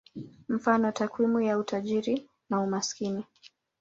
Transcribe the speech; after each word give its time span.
Mfano: 0.49 0.91
takwimu 0.91 1.41
ya 1.41 1.57
utajiri 1.57 2.29
na 2.49 2.59
umaskini. 2.61 3.25